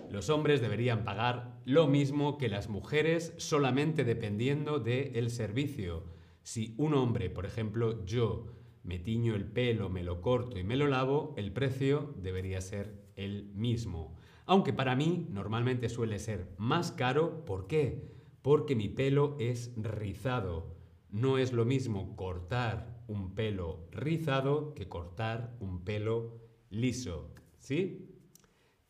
Los 0.10 0.30
hombres 0.30 0.62
deberían 0.62 1.04
pagar 1.04 1.60
lo 1.66 1.88
mismo 1.88 2.38
que 2.38 2.48
las 2.48 2.70
mujeres 2.70 3.34
solamente 3.38 4.04
dependiendo 4.04 4.80
del 4.80 5.30
servicio. 5.30 6.06
Si 6.44 6.74
un 6.78 6.94
hombre, 6.94 7.30
por 7.30 7.46
ejemplo, 7.46 8.06
yo 8.06 8.48
me 8.84 9.00
tiño 9.00 9.36
el 9.36 9.46
pelo, 9.46 9.90
me 9.90 10.04
lo 10.04 10.22
corto 10.22 10.58
y 10.58 10.64
me 10.64 10.78
lo 10.78 10.88
lavo, 10.88 11.34
el 11.36 11.52
precio 11.52 12.14
debería 12.18 12.62
ser 12.62 13.04
el 13.18 13.52
mismo. 13.54 14.16
Aunque 14.48 14.72
para 14.72 14.96
mí 14.96 15.28
normalmente 15.30 15.90
suele 15.90 16.20
ser 16.20 16.48
más 16.58 16.92
caro. 16.94 17.46
¿Por 17.46 17.68
qué? 17.68 18.16
Porque 18.42 18.76
mi 18.76 18.88
pelo 18.88 19.36
es 19.40 19.74
rizado. 19.76 20.76
No 21.10 21.38
es 21.38 21.52
lo 21.52 21.66
mismo 21.66 22.16
cortar 22.16 23.04
un 23.08 23.36
pelo 23.36 23.88
rizado 23.92 24.74
que 24.74 24.88
cortar 24.88 25.56
un 25.60 25.84
pelo 25.84 26.40
liso. 26.70 27.34
¿Sí? 27.60 28.10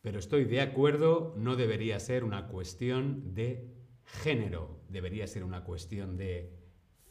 Pero 0.00 0.20
estoy 0.20 0.44
de 0.44 0.60
acuerdo, 0.60 1.34
no 1.36 1.56
debería 1.56 1.98
ser 1.98 2.22
una 2.22 2.46
cuestión 2.46 3.34
de 3.34 3.74
género, 4.04 4.80
debería 4.88 5.26
ser 5.26 5.42
una 5.42 5.64
cuestión 5.64 6.16
de 6.16 6.56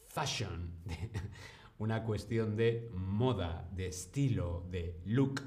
fashion, 0.08 0.72
una 1.78 2.02
cuestión 2.02 2.56
de 2.56 2.90
moda, 2.94 3.68
de 3.74 3.88
estilo, 3.88 4.66
de 4.70 5.00
look 5.04 5.42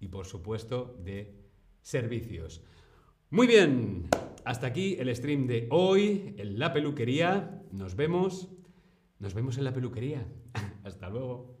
y 0.00 0.08
por 0.08 0.26
supuesto 0.26 0.98
de 1.04 1.37
servicios. 1.82 2.62
Muy 3.30 3.46
bien, 3.46 4.08
hasta 4.44 4.66
aquí 4.66 4.96
el 4.98 5.14
stream 5.14 5.46
de 5.46 5.68
hoy 5.70 6.34
en 6.38 6.58
la 6.58 6.72
peluquería. 6.72 7.62
Nos 7.72 7.96
vemos, 7.96 8.48
nos 9.18 9.34
vemos 9.34 9.58
en 9.58 9.64
la 9.64 9.74
peluquería. 9.74 10.26
Hasta 10.84 11.10
luego. 11.10 11.57